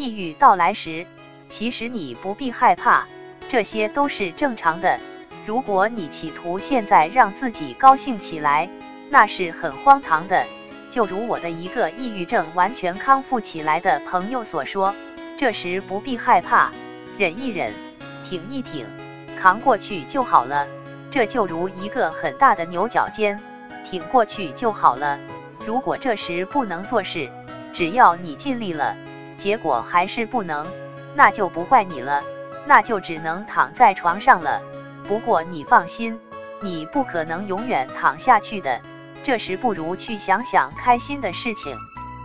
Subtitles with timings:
[0.00, 1.04] 抑郁到来时，
[1.50, 3.06] 其实你不必害怕，
[3.50, 4.98] 这些都是正常的。
[5.44, 8.66] 如果你企图现在让自己高兴起来，
[9.10, 10.46] 那是很荒唐的。
[10.88, 14.94] 就如我的一个抑郁症完全康复起来的朋友所说，
[15.36, 16.70] 这时不必害怕，
[17.18, 17.70] 忍一忍，
[18.22, 18.86] 挺一挺，
[19.36, 20.66] 扛过去就好了。
[21.10, 23.38] 这就如一个很大的牛角尖，
[23.84, 25.18] 挺过去就好了。
[25.66, 27.30] 如果这时不能做事，
[27.70, 28.96] 只要你尽力了，
[29.40, 30.66] 结果还是不能，
[31.14, 32.22] 那就不怪你了，
[32.66, 34.60] 那就只能躺在床上了。
[35.08, 36.20] 不过你放心，
[36.60, 38.82] 你不可能永远躺下去的。
[39.22, 41.78] 这时不如去想想开心的事情，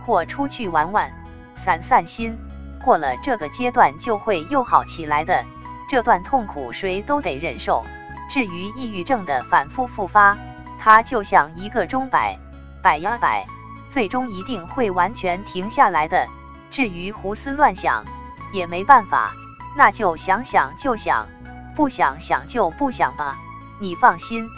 [0.04, 1.10] 或出去玩玩，
[1.56, 2.36] 散散心。
[2.84, 5.42] 过了这个阶段就会又好起来的。
[5.88, 7.82] 这段痛苦谁都得忍受。
[8.28, 10.36] 至于抑郁症的反复复发，
[10.78, 12.38] 它就像一个钟摆，
[12.82, 13.46] 摆呀摆，
[13.88, 16.28] 最终一定会完全停下来的。
[16.70, 18.04] 至于胡思乱想，
[18.52, 19.34] 也没办法，
[19.76, 21.28] 那就想想就想，
[21.74, 23.38] 不想想就不想吧。
[23.80, 24.48] 你放心。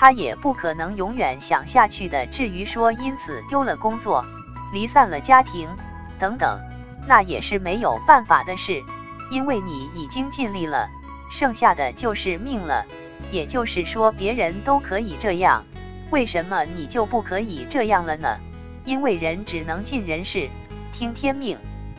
[0.00, 2.24] 他也不可能永远想下去的。
[2.26, 4.24] 至于说因此丢了工作、
[4.72, 5.68] 离散了家庭
[6.20, 6.60] 等等，
[7.08, 8.84] 那也是没有办法的事，
[9.28, 10.88] 因为你已经尽力了，
[11.28, 12.86] 剩下的就是命了。
[13.32, 15.64] 也就是说，别人都可以这样，
[16.10, 18.38] 为什么你就不可以这样了呢？
[18.84, 20.48] 因为人只能尽人事，
[20.92, 21.58] 听天命，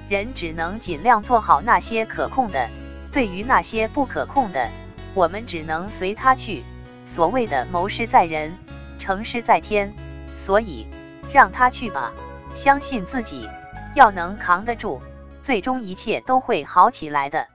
[0.10, 2.70] 人只能尽量做好那些可控的，
[3.12, 4.70] 对于那些不可控的，
[5.14, 6.64] 我们只能随他去。
[7.06, 8.56] 所谓的谋事在人，
[9.00, 9.94] 成事在天，
[10.38, 10.88] 所以
[11.32, 12.14] 让他去吧，
[12.54, 13.50] 相信自己，
[13.96, 15.02] 要能扛得住，
[15.42, 17.48] 最终一切都会好起来的。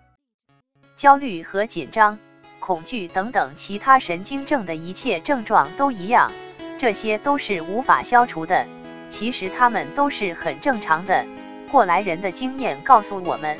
[0.96, 2.18] 焦虑和紧张、
[2.58, 6.32] 恐惧等等其他神经症的一切症状都一样，
[6.78, 8.66] 这些都是无法消除的。
[9.14, 11.24] 其实他们都是很正常的。
[11.70, 13.56] 过来人的经验告诉我们，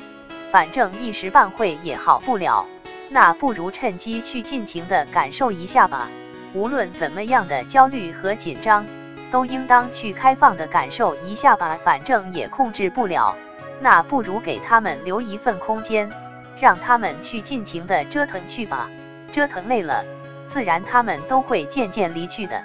[0.51, 2.67] 反正一时半会也好不了。
[3.09, 6.09] 那不如趁机去尽情的感受一下吧。
[6.55, 8.85] 无论怎么样的焦虑和紧张，
[9.31, 11.79] 都应当去开放的感受一下吧。
[11.85, 13.37] 反正也控制不了，
[13.81, 16.11] 那不如给他们留一份空间，
[16.59, 18.91] 让他们去尽情的折腾去吧。
[19.31, 20.05] 折腾累了，
[20.49, 22.65] 自然他们都会渐渐离去的。